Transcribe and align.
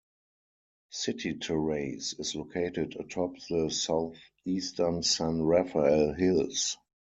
City 0.89 1.35
Terrace 1.35 2.15
is 2.17 2.33
located 2.33 2.95
atop 2.99 3.33
the 3.51 3.69
southeastern 3.69 5.03
San 5.03 5.43
Rafael 5.43 6.13
Hills. 6.13 6.75